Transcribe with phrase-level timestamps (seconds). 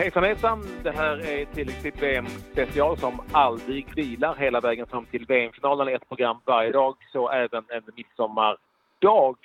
[0.00, 0.62] Hejsan hejsan!
[0.82, 5.88] Det här är tilläggstid VM special som aldrig vilar hela vägen fram till VM-finalen.
[5.88, 9.36] Ett program varje dag, så även en midsommardag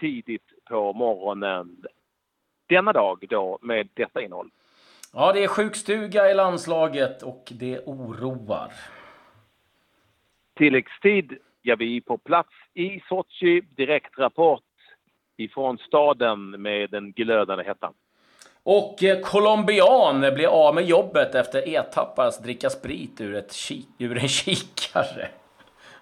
[0.00, 1.84] tidigt på morgonen.
[2.66, 4.50] Denna dag då med detta innehåll.
[5.12, 8.72] Ja, det är sjukstuga i landslaget och det oroar.
[10.54, 13.60] Tilläggstid, ja vi är på plats i Sochi.
[13.60, 14.62] Direktrapport
[15.36, 17.94] ifrån staden med den glödande hettan.
[18.70, 24.18] Och eh, colombian blir av med jobbet efter etappas dricka sprit ur, ett kik ur
[24.18, 25.28] en kikare.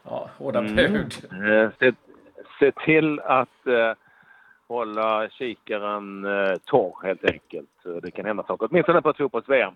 [0.02, 0.77] Ja, hårda mm.
[0.77, 1.15] bud.
[1.33, 1.92] Eh, se,
[2.59, 3.92] se, till att eh,
[4.69, 8.02] hålla kikaren eh, torr helt enkelt.
[8.02, 9.75] Det kan hända saker, åtminstone på ett fotbolls-VM.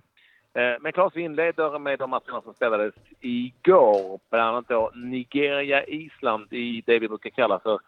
[0.55, 4.21] Eh, men Claes, vi inleder med de matcherna som spelades igår.
[4.31, 7.81] Bland annat då Nigeria-Island i det vi brukar kalla för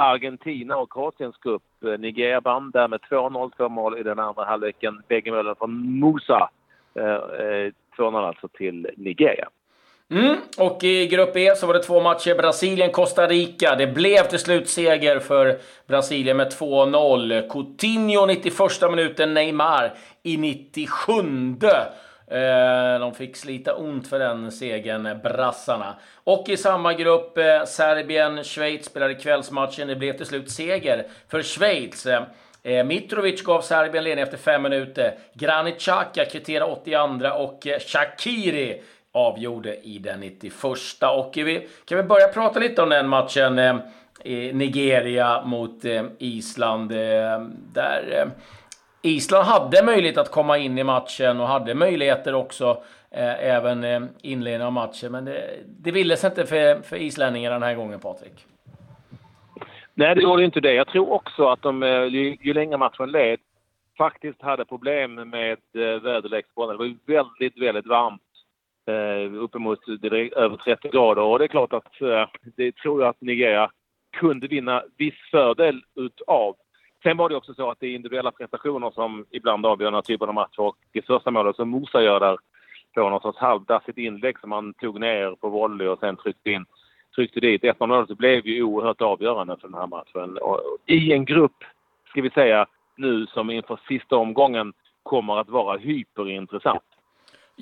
[0.00, 1.62] Argentina och Kroatiens grupp.
[1.84, 5.02] Eh, Nigeria vann där med 2-0, två mål i den andra halvleken.
[5.08, 6.50] Bägge målen från Musa.
[6.94, 9.48] Eh, eh, 2-0 alltså till Nigeria.
[10.10, 12.34] Mm, och i grupp E så var det två matcher.
[12.34, 13.76] Brasilien-Costa Rica.
[13.76, 17.48] Det blev till slut seger för Brasilien med 2-0.
[17.48, 19.92] Coutinho 91 minuten, Neymar
[20.22, 21.12] i 97.
[22.30, 25.96] Eh, de fick slita ont för den segern, eh, brassarna.
[26.24, 29.88] Och i samma grupp, eh, Serbien-Schweiz spelade kvällsmatchen.
[29.88, 32.06] Det blev till slut seger för Schweiz.
[32.84, 35.14] Mitrovic gav Serbien ledning efter fem minuter.
[35.34, 41.02] Granit Xhaka kvitterade 82 och Shakiri avgjorde i den 91.
[41.02, 43.80] Och vi kan vi börja prata lite om den matchen.
[44.24, 46.92] Eh, Nigeria mot eh, Island.
[46.92, 47.40] Eh,
[47.72, 48.30] där
[49.02, 54.00] Island hade möjlighet att komma in i matchen och hade möjligheter också eh, även eh,
[54.22, 55.12] inledningen av matchen.
[55.12, 58.46] Men det, det ville sig inte för, för islänningarna den här gången, Patrik.
[59.94, 60.72] Nej, det gjorde inte det.
[60.72, 63.38] Jag tror också att de, eh, ju, ju längre matchen led,
[63.98, 66.74] faktiskt hade problem med eh, väderleksbollen.
[66.74, 68.22] Det var ju väldigt, väldigt varmt
[68.86, 71.22] eh, uppemot direkt, över 30 grader.
[71.22, 72.26] Och det är klart att eh,
[72.56, 73.70] det tror jag att Nigeria
[74.12, 76.56] kunde vinna viss fördel utav.
[77.02, 80.02] Sen var det också så att det är individuella prestationer som ibland avgör den här
[80.02, 80.60] typen av matcher.
[80.60, 82.38] Och det första målet som Mosa gör där
[82.94, 86.64] på något sorts halvdassigt inlägg som han tog ner på volley och sen tryckte in
[87.14, 90.38] tryckte dit 1 0 så blev ju oerhört avgörande för den här matchen.
[90.38, 91.64] Och I en grupp,
[92.08, 92.66] ska vi säga,
[92.96, 94.72] nu som inför sista omgången
[95.02, 96.82] kommer att vara hyperintressant.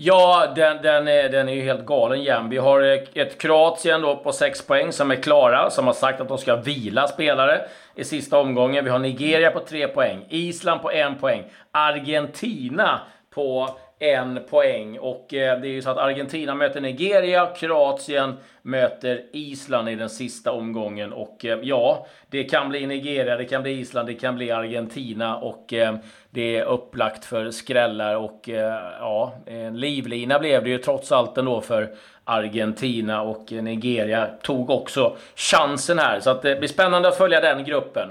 [0.00, 2.48] Ja, den, den, är, den är ju helt galen jämn.
[2.48, 2.80] Vi har
[3.14, 6.56] ett Kroatien då på 6 poäng som är klara, som har sagt att de ska
[6.56, 7.60] vila spelare
[7.94, 8.84] i sista omgången.
[8.84, 13.00] Vi har Nigeria på 3 poäng, Island på 1 poäng, Argentina
[13.34, 14.98] på en poäng.
[14.98, 20.10] Och eh, det är ju så att Argentina möter Nigeria, Kroatien möter Island i den
[20.10, 21.12] sista omgången.
[21.12, 25.36] Och eh, ja, det kan bli Nigeria, det kan bli Island, det kan bli Argentina.
[25.36, 25.96] Och eh,
[26.30, 31.38] det är upplagt för skrällar och eh, ja, en livlina blev det ju trots allt
[31.38, 31.88] ändå för
[32.24, 36.20] Argentina och eh, Nigeria tog också chansen här.
[36.20, 38.08] Så att eh, det blir spännande att följa den gruppen.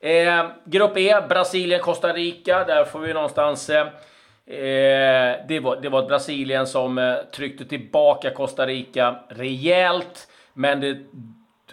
[0.00, 2.64] Eh, grupp E, Brasilien, Costa Rica.
[2.64, 3.86] Där får vi någonstans Eh,
[4.46, 10.96] Eh, det, var, det var Brasilien som eh, tryckte tillbaka Costa Rica rejält, men det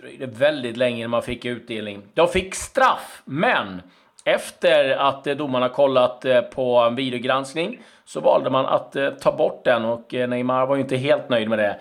[0.02, 2.02] dröjde väldigt länge innan man fick utdelning.
[2.14, 3.82] De fick straff, men
[4.26, 9.86] efter att eh, domarna kollat på en videogranskning så valde man att ta bort den
[9.86, 11.80] och Neymar var ju inte helt nöjd med det.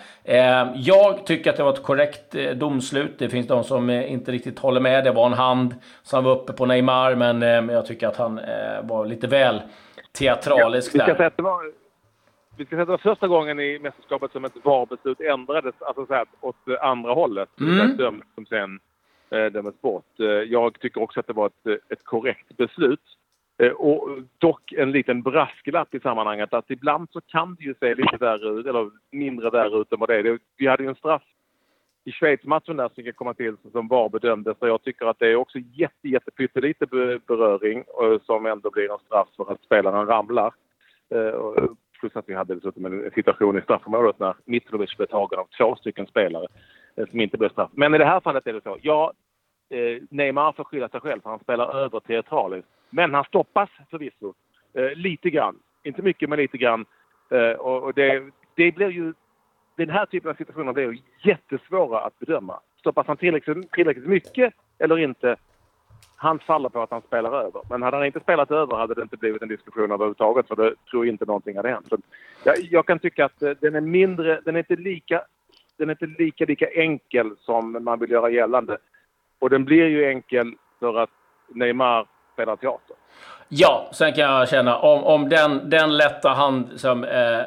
[0.74, 3.18] jag tycker att det var ett korrekt domslut.
[3.18, 5.04] Det finns de som inte riktigt håller med.
[5.04, 8.40] Det var en hand som var uppe på Neymar, men jag tycker att han
[8.82, 9.62] var lite väl
[10.12, 11.72] teatralisk ja, vi ska säga att det var,
[12.56, 16.06] vi ska säga att det var första gången i mästerskapet som ett VAR-beslut ändrades alltså
[16.06, 17.60] så här, åt andra hållet.
[17.60, 17.96] Mm.
[17.96, 18.80] Dömt som sen
[19.30, 20.20] eh, dömdes bort.
[20.20, 23.16] Eh, jag tycker också att det var ett, ett korrekt beslut.
[23.58, 27.94] Eh, och dock en liten brasklapp i sammanhanget att ibland så kan det ju se
[27.94, 30.38] lite värre ut, eller mindre värre ut än vad det är.
[30.56, 31.22] Vi hade ju en straff
[32.04, 34.58] i Schweiz-matchen där som kan komma till som VAR bedömdes.
[34.58, 36.86] Så jag tycker att det är också jätte, jätte pyttelite
[37.26, 40.54] beröring eh, som ändå blir en straff för att spelaren ramlar.
[41.14, 41.64] Eh,
[42.00, 45.76] plus att vi hade dessutom en situation i straffområdet när Mitrovic blev tagen av två
[45.76, 46.46] stycken spelare
[46.96, 47.70] eh, som inte blev straff.
[47.72, 48.78] Men i det här fallet är det så.
[48.82, 49.12] Ja,
[50.10, 52.68] Neymar får skylla sig själv för han spelar över teatraliskt.
[52.90, 54.34] Men han stoppas förvisso.
[54.94, 55.58] Lite grann.
[55.82, 56.84] Inte mycket, men lite grann.
[57.58, 59.12] Och det, det blir ju
[59.86, 62.60] den här typen av situationer blir jättesvåra att bedöma.
[62.78, 65.36] Stoppas han tillräckligt, tillräckligt mycket eller inte?
[66.16, 67.62] Han faller på att han spelar över.
[67.70, 70.74] Men hade han inte spelat över hade det inte blivit en diskussion överhuvudtaget för det
[70.90, 71.86] tror jag inte någonting hade hänt.
[71.88, 71.98] Så
[72.44, 75.22] jag, jag kan tycka att eh, den är mindre, den är inte lika,
[75.78, 78.78] den är inte lika, lika enkel som man vill göra gällande.
[79.38, 81.10] Och den blir ju enkel för att
[81.48, 82.96] Neymar spelar teater.
[83.52, 87.04] Ja, sen kan jag känna om, om den, den lätta hand som...
[87.04, 87.44] Eh, eh,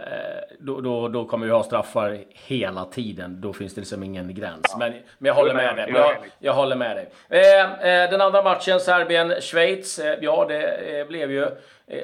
[0.60, 3.42] då, då, då kommer vi ha straffar hela tiden.
[3.42, 4.76] Då finns det liksom ingen gräns.
[4.80, 5.92] Men, men jag håller med dig.
[5.96, 7.10] Jag, jag håller med dig.
[7.30, 10.00] Eh, eh, den andra matchen, Serbien-Schweiz.
[10.00, 11.48] Eh, ja, det eh, blev ju...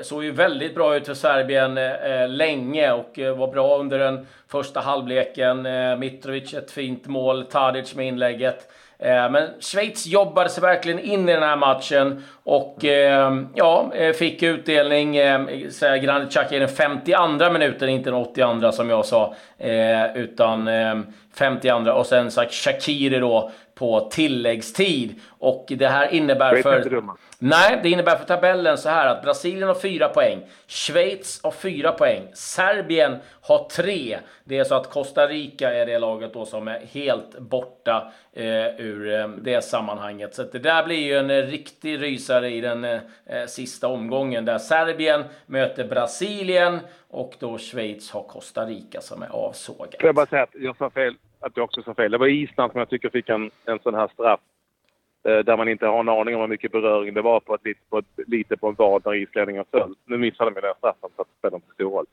[0.02, 1.80] såg ju väldigt bra ut för Serbien
[2.38, 5.68] länge och var bra under den första halvleken.
[6.00, 8.72] Mitrovic ett fint mål, Tadic med inlägget.
[9.32, 14.44] Men Schweiz jobbade sig verkligen in i den här matchen och eh, ja, eh, fick
[14.44, 15.14] utdelning.
[16.02, 19.36] Granit Xhaka i den 52 minuten, inte den 82 som jag sa,
[20.16, 20.70] utan
[21.34, 25.16] 52 och sen Shakiri då på tilläggstid.
[25.30, 27.04] Och det här innebär för...
[27.40, 31.92] Nej, det innebär för tabellen så här att Brasilien har fyra poäng, Schweiz har fyra
[31.92, 34.18] poäng, Serbien har tre.
[34.44, 38.80] Det är så att Costa Rica är det laget då som är helt borta eh,
[38.80, 40.36] ur eh, det sammanhanget.
[40.36, 43.00] Så det där blir ju en eh, riktig rysare i den eh,
[43.48, 49.96] sista omgången där Serbien möter Brasilien och då Schweiz har Costa Rica som är avsågat.
[50.00, 52.12] Får jag bara säga att jag sa fel, att jag också sa fel.
[52.12, 54.40] Det var Island som jag tycker fick en, en sån här straff
[55.24, 57.90] Eh, där man inte har en aning om hur mycket beröring det var på ett,
[57.90, 59.96] på ett, lite på en vad när islänningen föll.
[60.06, 62.06] Nu missade de den straffen så att det spelar inte stor roll.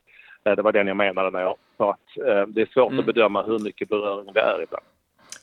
[0.45, 3.01] Eh, det var den jag menade när jag sa att eh, det är svårt mm.
[3.01, 4.85] att bedöma hur mycket beröring det är ibland.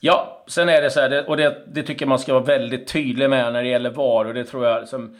[0.00, 3.30] Ja, sen är det så här, och det, det, tycker man ska vara väldigt tydlig
[3.30, 5.16] med när det gäller VAR och det tror jag som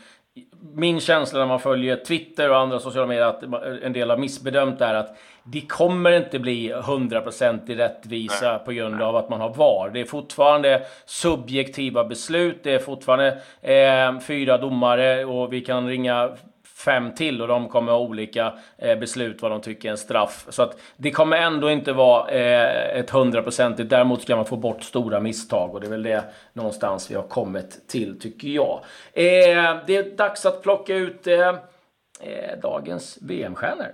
[0.75, 3.43] min känsla när man följer Twitter och andra sociala medier att
[3.83, 9.03] en del har missbedömt är att det kommer inte bli 100% i rättvisa på grund
[9.03, 9.91] av att man har VAR.
[9.91, 12.61] Det är fortfarande subjektiva beslut.
[12.63, 16.37] Det är fortfarande eh, fyra domare och vi kan ringa
[16.77, 20.47] fem till och de kommer ha olika eh, beslut vad de tycker är en straff.
[20.49, 23.91] Så att det kommer ändå inte vara eh, ett hundraprocentigt.
[23.91, 27.23] Däremot ska man få bort stora misstag och det är väl det någonstans vi har
[27.23, 28.81] kommit till tycker jag.
[29.13, 31.49] Eh, det är dags att plocka ut eh,
[32.21, 33.89] eh, dagens VM-stjärnor.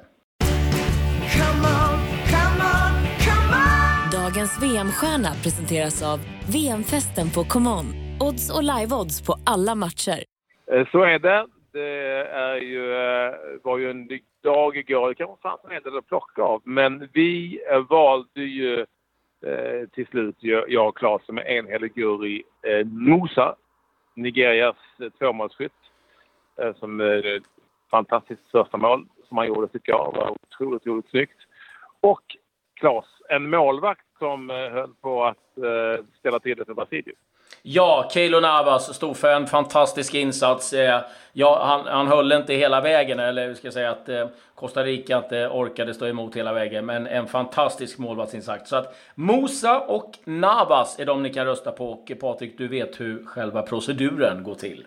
[4.13, 6.21] Dagens VM-stjärna presenteras av
[6.53, 7.87] VM-festen på ComeOn.
[8.21, 10.25] Odds och live-odds på alla matcher.
[10.73, 11.47] Eh, så är det.
[11.73, 14.09] Det är ju, eh, var ju en
[14.43, 15.09] dag igår.
[15.09, 16.63] Det kanske fanns en del att plocka av.
[16.65, 18.81] Men vi valde ju
[19.47, 23.57] eh, till slut, jag och Claes, som är enhällig jury, eh, Nosa,
[24.15, 24.77] Nigerias
[25.19, 25.73] tvåmålsskytt.
[26.77, 27.43] Som ett
[27.91, 31.39] fantastiskt första mål som han gjorde tycker jag var otroligt, otroligt snyggt.
[32.01, 32.37] Och
[32.75, 35.59] Claes, en målvakt som höll på att
[36.19, 37.17] ställa till det för Brasilien.
[37.63, 40.73] Ja, Keilo Navas stod för en fantastisk insats.
[40.73, 41.01] Eh,
[41.33, 45.17] ja, han, han höll inte hela vägen, eller vi ska säga att eh, Costa Rica
[45.19, 48.71] inte orkade stå emot hela vägen, men en fantastisk målvaktsinsats.
[48.71, 51.91] Så att Mosa och Navas är de ni kan rösta på.
[51.91, 54.87] Och Patrik, du vet hur själva proceduren går till.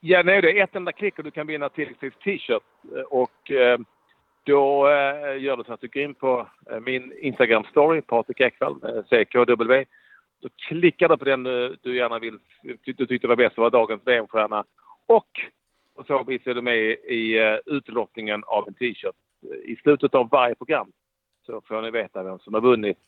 [0.00, 2.62] Ja, nej, det är ett enda klick och du kan vinna tilläggstid t-shirt.
[3.08, 3.78] Och eh,
[4.44, 8.80] då eh, gör du så att du går in på eh, min Instagram-story, Patrik Ekwall,
[9.10, 9.84] CKW
[10.42, 12.38] så klickar du på den eh, du gärna vill,
[12.84, 14.64] du tyckte var bäst, var dagens VM-stjärna.
[15.06, 15.40] Och
[15.96, 19.14] på så vis är du med i i utlottningen av en t-shirt.
[19.64, 20.92] I slutet av varje program
[21.46, 22.98] så får ni veta vem som har vunnit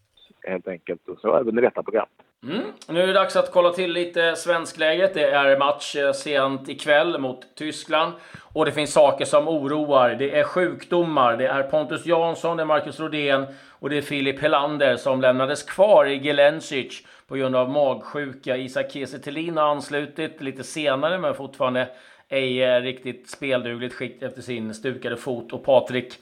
[0.43, 1.09] helt enkelt.
[1.09, 2.07] Och så även i detta program.
[2.43, 2.63] Mm.
[2.89, 5.15] Nu är det dags att kolla till lite svenskläget.
[5.15, 8.13] Det är match eh, sent ikväll mot Tyskland.
[8.53, 10.15] Och det finns saker som oroar.
[10.15, 11.37] Det är sjukdomar.
[11.37, 13.47] Det är Pontus Jansson, det är Marcus Rodén
[13.85, 18.57] och det är Filip Helander som lämnades kvar i Gelencic på grund av magsjuka.
[18.57, 21.89] Isak Kiese har anslutit lite senare men fortfarande
[22.29, 25.53] ej eh, riktigt speldugligt skick efter sin stukade fot.
[25.53, 26.15] Och Patrik,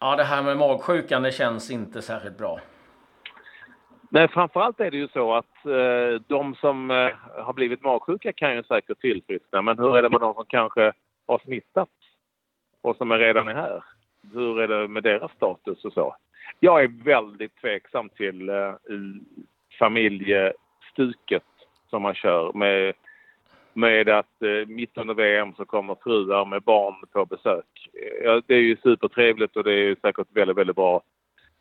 [0.00, 2.60] ja det här med magsjukan det känns inte särskilt bra.
[4.10, 7.10] Nej, framförallt är det ju så att eh, de som eh,
[7.44, 9.62] har blivit magsjuka kan ju säkert tillfriskna.
[9.62, 10.92] Men hur är det med de som kanske
[11.26, 11.92] har smittats
[12.80, 13.84] och som är redan är här?
[14.32, 16.16] Hur är det med deras status och så?
[16.60, 18.74] Jag är väldigt tveksam till eh,
[19.78, 21.42] familjestuket
[21.90, 22.92] som man kör med,
[23.72, 27.90] med att eh, mitt under VM så kommer fruar med barn på besök.
[28.22, 31.02] Ja, det är ju supertrevligt och det är säkert väldigt, väldigt bra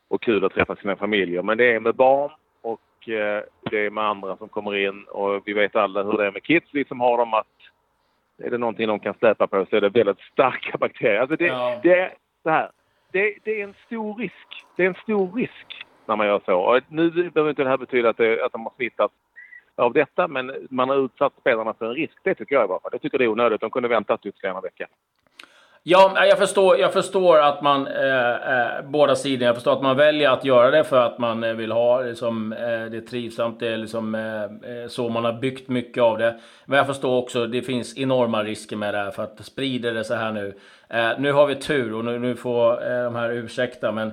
[0.07, 1.41] och kul att träffa sina familjer.
[1.41, 2.31] Men det är med barn
[2.61, 6.27] och eh, det är med andra som kommer in och vi vet alla hur det
[6.27, 6.69] är med kids.
[6.71, 7.47] Vi som har dem att
[8.37, 11.19] är det någonting de kan släpa på så är det väldigt starka bakterier.
[11.19, 11.79] Alltså det, ja.
[11.83, 12.69] det är så här.
[13.11, 14.65] Det, det, är en stor risk.
[14.75, 16.59] Det är en stor risk när man gör så.
[16.59, 19.13] Och nu behöver inte det här betyda att, det, att de har smittats
[19.75, 22.13] av detta, men man har utsatt spelarna för en risk.
[22.23, 22.91] Det tycker jag i varje fall.
[22.91, 23.61] Jag tycker det är onödigt.
[23.61, 24.87] De kunde väntat ytterligare en vecka.
[25.87, 29.97] Ja, jag förstår, jag förstår att man, eh, eh, båda sidor, jag förstår att man
[29.97, 33.59] väljer att göra det för att man eh, vill ha liksom, eh, det är trivsamt,
[33.59, 36.39] det är liksom eh, eh, så man har byggt mycket av det.
[36.65, 39.93] Men jag förstår också, att det finns enorma risker med det här för att sprider
[39.93, 40.53] det så här nu.
[40.89, 44.11] Eh, nu har vi tur och nu, nu får de här ursäkta, men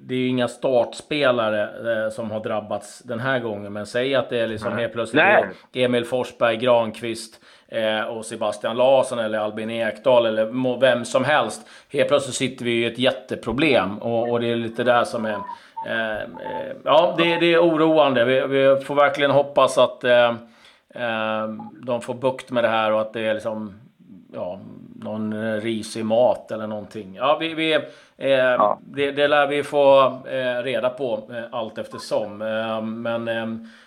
[0.00, 3.72] det är ju inga startspelare som har drabbats den här gången.
[3.72, 5.84] Men säg att det är liksom helt plötsligt Nej.
[5.84, 7.40] Emil Forsberg, Granqvist,
[7.72, 11.68] eh, och Sebastian Larsson eller Albin Ekdal eller vem som helst.
[11.92, 15.38] Helt plötsligt sitter vi i ett jätteproblem och, och det är lite där som är...
[15.86, 18.24] Eh, eh, ja, det, det, är oroande.
[18.24, 20.34] Vi, vi, får verkligen hoppas att eh,
[20.94, 21.48] eh,
[21.82, 23.80] de får bukt med det här och att det är liksom
[24.34, 24.60] ja,
[25.02, 27.14] någon risig mat eller någonting.
[27.14, 27.74] Ja, vi, vi,
[28.16, 28.78] eh, ja.
[28.82, 32.42] Det, det lär vi få eh, reda på eh, allt eftersom.
[32.42, 33.24] Eh, men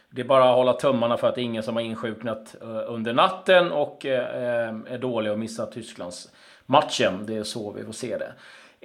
[0.09, 2.93] det är bara att hålla tummarna för att det är ingen som har insjuknat eh,
[2.93, 6.33] under natten och eh, är dålig och missar Tysklands
[6.65, 7.25] matchen.
[7.25, 8.33] Det är så vi får se det.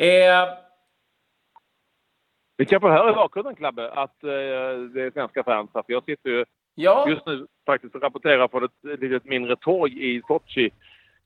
[0.07, 0.49] Eh...
[2.57, 4.31] Vi kan få höra i bakgrunden, Klabbe, att eh,
[4.95, 5.71] det är svenska fans.
[5.73, 6.45] För jag sitter ju
[6.75, 7.09] ja.
[7.09, 10.71] just nu faktiskt och rapporterar från ett litet mindre torg i Sochi.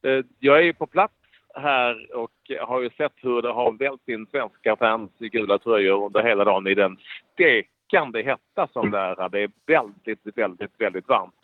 [0.04, 1.14] Eh, jag är ju på plats
[1.54, 2.30] här och
[2.60, 6.44] har ju sett hur det har vält in svenska fans i gula tröjor under hela
[6.44, 6.96] dagen i den
[7.32, 9.28] stekande hetta som det är.
[9.28, 11.34] Det är väldigt, väldigt, väldigt varmt.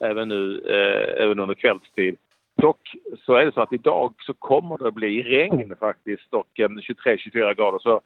[0.00, 2.16] Även nu, eh, även under kvällstid.
[2.56, 6.68] Dock så är det så att idag så kommer det bli regn faktiskt och eh,
[6.68, 7.78] 23-24 grader.
[7.78, 8.00] Så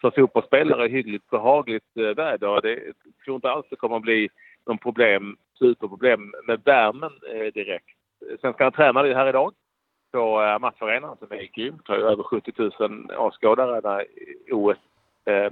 [0.00, 2.60] för fotbollsspelare hyggligt behagligt eh, väder.
[2.60, 4.28] Det, jag tror inte alls det kommer att bli
[4.66, 7.99] någon problem, superproblem med värmen eh, direkt.
[8.40, 9.52] Svenskarna tränade ju här idag
[10.12, 11.88] på eh, matcharenan som är grymt.
[11.88, 14.06] har ju över 70 000 åskådare när
[14.50, 14.78] OS
[15.24, 15.50] eh,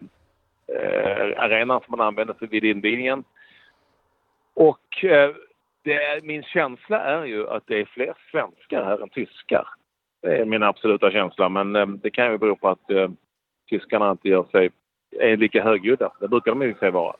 [0.77, 3.25] eh, arenan som man använder för vid invigningen.
[4.55, 5.31] Och eh,
[5.85, 9.69] det, min känsla är ju att det är fler svenskar här än tyskar.
[10.23, 13.11] Det är min absoluta känsla, men eh, det kan ju bero på att eh,
[13.71, 14.71] tyskarna inte gör sig,
[15.21, 16.13] är lika högljudda.
[16.21, 17.17] Det brukar de ju sig vara.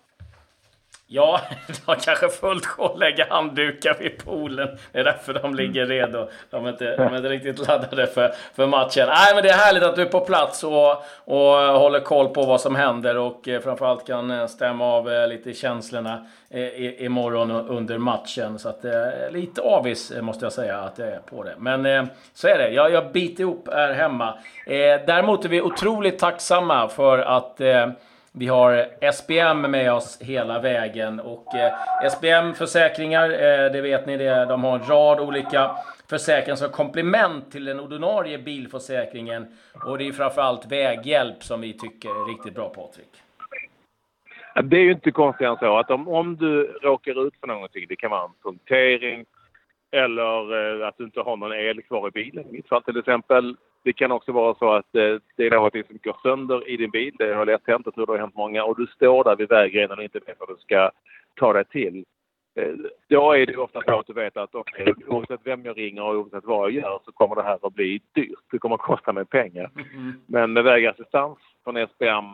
[1.11, 4.69] Ja, de har kanske fullt sjå att lägga handdukar vid poolen.
[4.93, 6.29] Det är därför de ligger redo.
[6.51, 9.09] De är inte, de är inte riktigt laddade för, för matchen.
[9.09, 10.91] Nej, men det är härligt att du är på plats och,
[11.25, 15.29] och håller koll på vad som händer och eh, framförallt kan eh, stämma av eh,
[15.29, 18.59] lite känslorna eh, imorgon under matchen.
[18.59, 18.93] Så att eh,
[19.31, 21.55] lite avis måste jag säga att jag är på det.
[21.59, 22.69] Men så är det.
[22.69, 24.39] Jag, jag biter ihop här hemma.
[25.07, 27.61] Däremot är vi otroligt tacksamma för att
[28.39, 31.73] vi har SBM med oss hela vägen och eh,
[32.11, 35.71] SBM Försäkringar, eh, det vet ni det, de har en rad olika
[36.11, 39.47] försäkringar som komplement till den ordinarie bilförsäkringen.
[39.85, 43.23] Och det är framförallt väghjälp som vi tycker är riktigt bra Patrik.
[44.63, 47.87] Det är ju inte konstigt än så att om, om du råkar ut för någonting,
[47.89, 49.25] det kan vara en punktering
[49.91, 52.49] eller eh, att du inte har någon el kvar i bilen.
[52.49, 55.85] I mitt fall till exempel det kan också vara så att eh, det är någonting
[55.85, 57.15] som går sönder i din bil.
[57.19, 58.65] Det har lätt hänt, jag tror det har hänt många.
[58.65, 60.91] Och du står där vid vägrenen och inte vet vad du ska
[61.35, 62.05] ta dig till.
[62.55, 62.75] Eh,
[63.09, 66.15] då är det ofta så att du vet att okay, oavsett vem jag ringer och
[66.15, 68.39] oavsett vad jag gör så kommer det här att bli dyrt.
[68.51, 69.71] Det kommer att kosta mig pengar.
[69.75, 70.21] Mm.
[70.27, 72.25] Men med vägassistans från SBM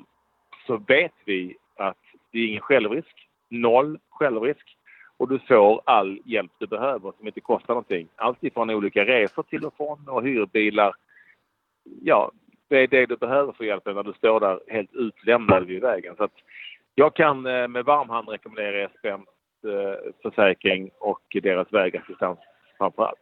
[0.67, 1.99] så vet vi att
[2.33, 3.29] det är ingen självrisk.
[3.49, 4.77] Noll självrisk.
[5.17, 8.09] Och du får all hjälp du behöver som inte kostar någonting.
[8.17, 10.95] Allt ifrån olika resor till och från och hyrbilar
[12.03, 12.31] ja,
[12.69, 16.17] det är det du behöver för hjälpen när du står där helt utlämnad vid vägen.
[16.17, 16.33] Så att
[16.95, 19.29] jag kan eh, med varm hand rekommendera SPMs
[19.65, 22.39] eh, försäkring och deras vägassistans
[22.79, 23.19] framför allt.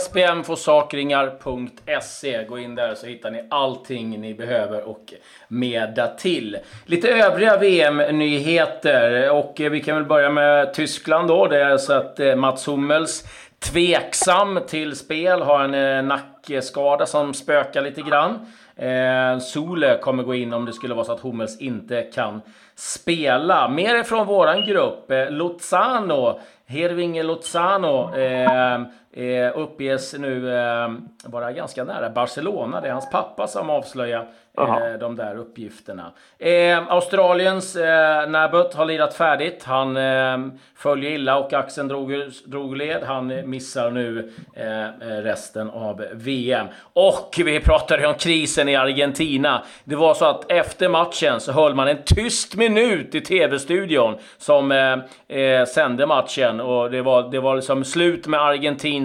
[0.00, 2.44] SPMforsakringar.se.
[2.44, 5.14] Gå in där så hittar ni allting ni behöver och
[5.48, 6.58] mer till.
[6.86, 11.46] Lite övriga VM-nyheter och eh, vi kan väl börja med Tyskland då.
[11.46, 13.24] Det är så att Mats Hummels
[13.58, 18.46] tveksam till spel, har en eh, nackskada som spökar lite grann.
[18.76, 22.40] Eh, Sole kommer gå in om det skulle vara så att Hummels inte kan
[22.74, 23.68] spela.
[23.68, 25.10] Mer från våran grupp.
[25.10, 28.80] Eh, Lozano, Hervinge Lozano, eh,
[29.16, 30.88] eh, uppges nu eh,
[31.24, 32.80] vara ganska nära Barcelona.
[32.80, 36.12] Det är hans pappa som avslöjar eh, de där uppgifterna.
[36.38, 39.64] Eh, Australiens eh, Nabbut har lirat färdigt.
[39.64, 40.38] Han eh,
[40.76, 42.12] följer illa och axeln drog,
[42.44, 43.02] drog led.
[43.02, 46.66] Han missar nu eh, resten av VM.
[46.80, 49.62] Och vi pratade om krisen i Argentina.
[49.84, 54.72] Det var så att efter matchen så höll man en tyst minut i tv-studion som
[54.72, 56.60] eh, eh, sände matchen.
[56.60, 58.40] Och det var, det var liksom slut med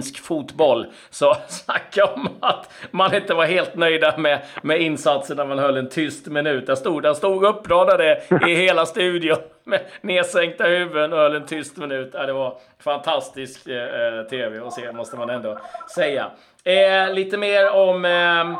[0.02, 0.86] argentinsk fotboll.
[1.10, 5.76] Så snacka om att man inte var helt nöjda med, med insatserna när man höll
[5.76, 6.66] en tyst minut.
[6.66, 11.76] Där stod, där stod uppradade i hela studion med nedsänkta huvuden och höll en tyst
[11.76, 12.10] minut.
[12.14, 15.58] Ja, det var fantastisk eh, tv att se, måste man ändå
[15.94, 16.30] säga.
[16.64, 18.04] Eh, lite mer om...
[18.04, 18.58] Eh,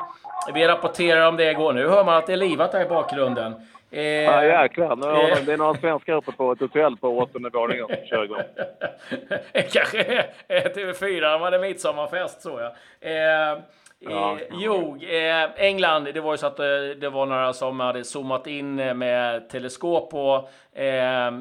[0.54, 1.72] vi rapporterar om det igår.
[1.72, 3.54] Nu hör man att det är livat här i bakgrunden.
[3.92, 7.18] Eh, ja jäklar, nu har eh, det är några svenskar uppe på ett hotell på
[7.18, 8.42] åttonde våningen som kör igång.
[9.72, 12.72] Kanske TV4 var det midsommarfest såg jag.
[13.00, 13.58] Eh,
[14.04, 14.32] Ja.
[14.40, 16.64] Eh, jo, eh, England, det var ju så att eh,
[17.00, 21.32] det var några som hade zoomat in med teleskop på eh, eh,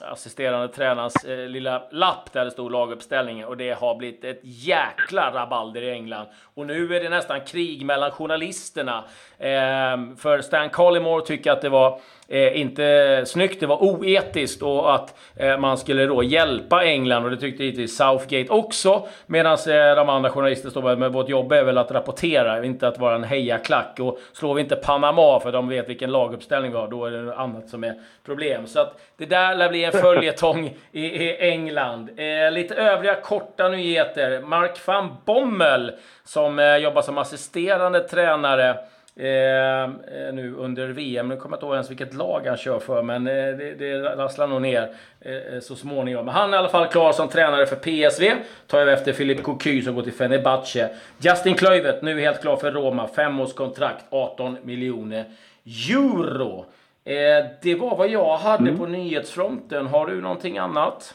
[0.00, 5.30] assisterande tränarens eh, lilla lapp där det stod laguppställningen och det har blivit ett jäkla
[5.34, 6.26] rabalder i England.
[6.54, 9.04] Och nu är det nästan krig mellan journalisterna.
[9.38, 14.94] Ehm, för Stan Collymore tycker att det var eh, inte snyggt, det var oetiskt och
[14.94, 19.06] att eh, man skulle då hjälpa England och det tyckte givetvis Southgate också.
[19.26, 22.98] Medan eh, de andra journalisterna står med vårt jobb är väl att rapportera, inte att
[22.98, 24.00] vara en hejaklack.
[24.00, 27.36] Och slår vi inte Panama för de vet vilken laguppställning vi har, då är det
[27.36, 28.39] annat som är problem.
[28.66, 32.10] Så att det där lär bli en följetong i, i England.
[32.16, 34.40] Eh, lite övriga korta nyheter.
[34.40, 35.92] Mark van Bommel
[36.24, 38.76] som eh, jobbar som assisterande tränare
[39.16, 41.28] Eh, eh nu under VM.
[41.28, 44.02] Nu kommer jag inte ihåg ens vilket lag han kör för, men eh, det, det
[44.02, 46.24] rasslar nog ner eh, så småningom.
[46.24, 48.32] Men han är i alla fall klar som tränare för PSV.
[48.66, 50.88] Tar över efter Philippe Cocu som går till Fenerbahce.
[51.18, 53.08] Justin Kluivert, nu helt klar för Roma.
[53.08, 55.24] Femårskontrakt, 18 miljoner
[55.64, 56.66] euro.
[57.04, 58.78] Eh, det var vad jag hade mm.
[58.78, 59.86] på nyhetsfronten.
[59.86, 61.14] Har du någonting annat?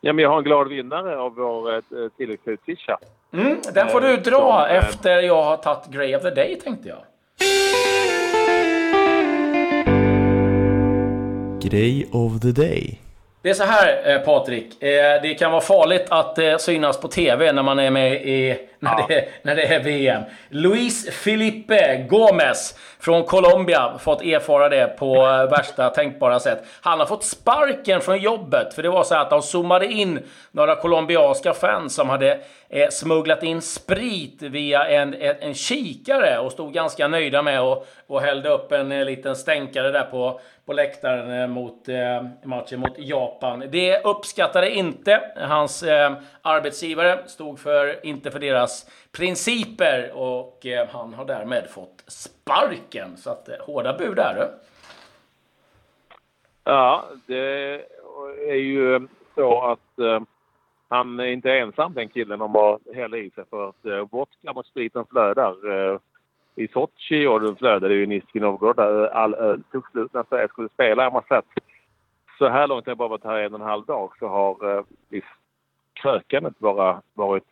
[0.00, 1.80] Ja, men jag har en glad vinnare av vår eh,
[2.16, 2.98] tilläggstid, Tisha.
[3.32, 6.88] Mm, den får du dra som, efter jag har tagit Grey of the Day, tänkte
[6.88, 6.98] jag.
[11.62, 13.09] Grey of the Day.
[13.42, 17.08] Det är så här eh, Patrik, eh, det kan vara farligt att eh, synas på
[17.08, 19.06] TV när man är med i, när, ja.
[19.08, 20.22] det, när det är VM.
[20.48, 26.64] Luis Felipe Gomez från Colombia, fått erfara det på värsta tänkbara sätt.
[26.80, 30.18] Han har fått sparken från jobbet, för det var så att de zoomade in
[30.52, 32.40] några colombianska fans som hade
[32.90, 38.20] smugglat in sprit via en, en, en kikare och stod ganska nöjda med och, och
[38.20, 43.64] hällde upp en liten stänkare där på, på läktaren eh, mot eh, matchen mot Japan.
[43.70, 46.12] Det uppskattade inte hans eh,
[46.42, 53.16] arbetsgivare, stod för, inte för deras principer och eh, han har därmed fått sparken.
[53.16, 54.42] Så att, eh, hårda bud är det.
[54.42, 54.48] Eh.
[56.64, 57.80] Ja, det
[58.48, 59.02] är ju eh,
[59.34, 60.20] så att eh,
[60.88, 64.52] han är inte ensam den killen om att hälla i sig för att eh, vodka
[64.52, 65.54] mot spriten flödar.
[66.54, 70.48] I Sochi och då flödade ju Nizjnij Novgorod där all öl tog slut när Sverige
[70.48, 71.02] skulle spela.
[71.02, 71.46] Jag måste att
[72.38, 74.84] så här långt, jag bara varit här en och en halv dag, så har eh,
[76.02, 77.44] krökandet bara varit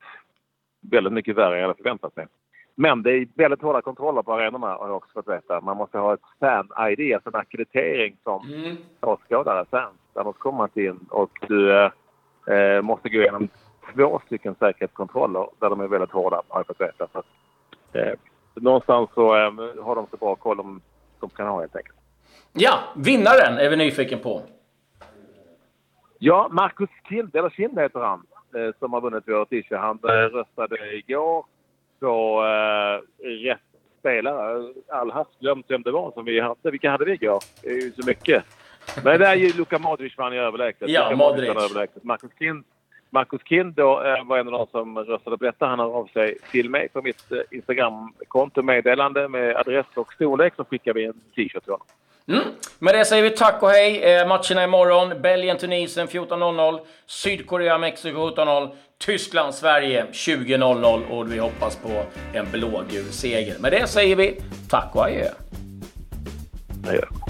[0.80, 2.26] väldigt mycket värre än jag hade förväntat mig.
[2.74, 5.60] Men det är väldigt hårda kontroller på arenorna har jag också fått veta.
[5.60, 8.76] Man måste ha ett fan-ID, alltså en akkreditering som mm.
[9.00, 9.94] åskådare, fans.
[10.14, 11.90] Annars kommer man in och du eh,
[12.46, 13.48] eh, måste gå igenom
[13.94, 17.08] två stycken säkerhetskontroller där de är väldigt hårda har jag fått veta.
[17.12, 17.22] Så,
[17.98, 18.14] eh,
[18.60, 19.52] någonstans så äh,
[19.84, 20.80] har de så bra koll om
[21.20, 21.98] de kan ha helt enkelt.
[22.52, 24.42] Ja, vinnaren är vi nyfiken på.
[26.18, 30.08] Ja, Marcus Kind, eller Kind heter han, eh, som har vunnit vår t Han eh,
[30.08, 31.46] röstade igår
[32.00, 33.60] på eh, rätt
[33.98, 34.72] spelare.
[34.88, 36.70] All hast glömt vem det var som vi hade.
[36.70, 37.42] Vilka hade vi igår?
[37.62, 38.44] Det är ju så mycket.
[39.04, 40.88] Men det är ju Luka Modric vann ju överlägset.
[40.88, 41.48] Ja, Modric.
[41.48, 42.04] Överlägset.
[42.04, 42.64] Marcus Kind
[43.10, 45.66] Marcus Kind då, eh, var en av de som röstade på detta.
[45.66, 50.52] Han har av sig till mig på mitt eh, Instagramkonto meddelande med adress och storlek
[50.56, 51.86] så skickar vi en t-shirt till honom.
[52.28, 52.42] Mm.
[52.78, 54.02] Med det säger vi tack och hej.
[54.02, 55.22] Eh, matcherna imorgon.
[55.22, 56.80] Belgien-Tunisien 14.00.
[57.06, 58.70] Sydkorea-Mexiko 17.00.
[58.98, 63.58] Tyskland-Sverige 20.00 och vi hoppas på en blågul seger.
[63.58, 64.40] Med det säger vi
[64.70, 65.28] tack och adjö.
[66.88, 67.27] Adjö.